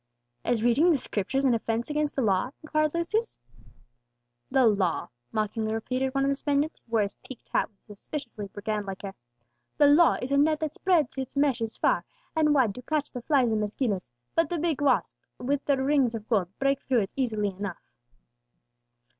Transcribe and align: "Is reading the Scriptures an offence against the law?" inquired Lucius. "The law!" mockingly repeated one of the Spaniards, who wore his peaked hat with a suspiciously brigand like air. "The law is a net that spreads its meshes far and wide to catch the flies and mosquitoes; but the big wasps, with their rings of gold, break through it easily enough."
"Is 0.43 0.63
reading 0.63 0.89
the 0.89 0.97
Scriptures 0.97 1.45
an 1.45 1.53
offence 1.53 1.91
against 1.91 2.15
the 2.15 2.23
law?" 2.23 2.49
inquired 2.63 2.95
Lucius. 2.95 3.37
"The 4.49 4.65
law!" 4.65 5.09
mockingly 5.31 5.75
repeated 5.75 6.15
one 6.15 6.23
of 6.25 6.29
the 6.29 6.33
Spaniards, 6.33 6.79
who 6.79 6.93
wore 6.93 7.01
his 7.03 7.13
peaked 7.23 7.49
hat 7.49 7.69
with 7.69 7.87
a 7.87 7.95
suspiciously 7.99 8.47
brigand 8.47 8.87
like 8.87 9.03
air. 9.03 9.13
"The 9.77 9.85
law 9.85 10.17
is 10.19 10.31
a 10.31 10.37
net 10.37 10.59
that 10.61 10.73
spreads 10.73 11.19
its 11.19 11.35
meshes 11.37 11.77
far 11.77 12.03
and 12.35 12.51
wide 12.55 12.73
to 12.73 12.81
catch 12.81 13.11
the 13.11 13.21
flies 13.21 13.51
and 13.51 13.61
mosquitoes; 13.61 14.11
but 14.33 14.49
the 14.49 14.57
big 14.57 14.81
wasps, 14.81 15.19
with 15.37 15.63
their 15.65 15.83
rings 15.83 16.15
of 16.15 16.27
gold, 16.27 16.47
break 16.57 16.81
through 16.81 17.01
it 17.01 17.13
easily 17.15 17.49
enough." 17.49 17.93